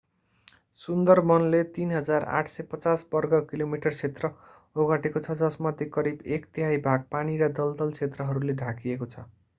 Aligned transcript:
सुन्दरवनले 0.81 1.57
3,850 1.75 3.03
वर्ग 3.11 3.35
किलोमिटर 3.51 3.95
क्षेत्रफल 3.97 4.81
ओगटेको 4.85 5.23
छ 5.27 5.37
जसमध्ये 5.43 5.89
करिब 5.93 6.27
एक 6.39 6.51
तिहाइ 6.51 6.83
भाग 6.83 7.09
पानी 7.13 7.39
र 7.39 7.51
दलदल 7.61 7.97
क्षेत्रहरूले 7.99 8.61
ढाकिएको 8.63 9.11
छ 9.15 9.29